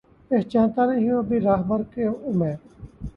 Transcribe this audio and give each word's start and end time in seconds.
پہچانتا 0.31 0.85
نہیں 0.85 1.09
ہوں 1.09 1.17
ابھی 1.17 1.39
راہبر 1.39 1.81
کو 1.93 2.31
میں 2.33 2.55